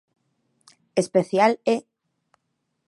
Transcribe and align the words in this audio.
Especial 1.01 1.51
é. 1.75 1.75